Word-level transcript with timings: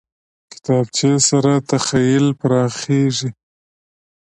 کتابچه 0.51 1.11
سره 1.29 1.53
تخیل 1.69 2.25
پراخېږي 2.39 3.29